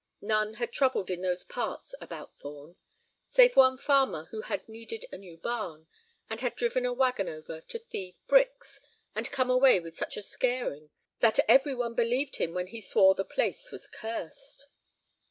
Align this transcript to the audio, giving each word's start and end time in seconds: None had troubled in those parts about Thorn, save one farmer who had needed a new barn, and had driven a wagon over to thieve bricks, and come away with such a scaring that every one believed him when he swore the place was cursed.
None 0.21 0.55
had 0.55 0.71
troubled 0.71 1.11
in 1.11 1.21
those 1.21 1.43
parts 1.43 1.93
about 2.01 2.33
Thorn, 2.33 2.75
save 3.27 3.55
one 3.55 3.77
farmer 3.77 4.25
who 4.31 4.41
had 4.41 4.67
needed 4.67 5.05
a 5.11 5.17
new 5.19 5.37
barn, 5.37 5.85
and 6.27 6.41
had 6.41 6.55
driven 6.55 6.87
a 6.87 6.91
wagon 6.91 7.29
over 7.29 7.61
to 7.61 7.77
thieve 7.77 8.15
bricks, 8.25 8.81
and 9.13 9.29
come 9.31 9.51
away 9.51 9.79
with 9.79 9.95
such 9.95 10.17
a 10.17 10.23
scaring 10.23 10.89
that 11.19 11.37
every 11.47 11.75
one 11.75 11.93
believed 11.93 12.37
him 12.37 12.55
when 12.55 12.65
he 12.65 12.81
swore 12.81 13.13
the 13.13 13.23
place 13.23 13.69
was 13.69 13.85
cursed. 13.85 14.65